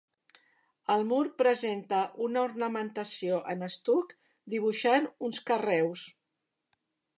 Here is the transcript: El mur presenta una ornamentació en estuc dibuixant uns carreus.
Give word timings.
El 0.93 1.03
mur 1.09 1.19
presenta 1.41 1.99
una 2.29 2.41
ornamentació 2.45 3.37
en 3.55 3.63
estuc 3.69 4.17
dibuixant 4.55 5.09
uns 5.29 5.45
carreus. 5.53 6.11